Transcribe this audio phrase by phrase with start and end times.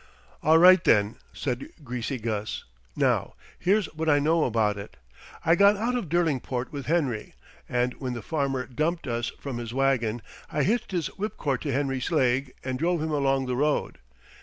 [0.41, 2.63] "All right, then," said Greasy Gus.
[2.95, 4.97] "Now, here's what I know about it.
[5.45, 7.35] I got out of Derlingport with Henry,
[7.69, 12.09] and when the farmer dumped us from his wagon I hitched this whipcord to Henry's
[12.09, 13.99] leg and drove him along the road.